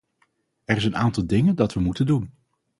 Er 0.65 0.75
is 0.77 0.85
een 0.85 0.95
aantal 0.95 1.27
dingen 1.27 1.55
dat 1.55 1.73
we 1.73 1.79
moeten 1.79 2.05
doen. 2.05 2.33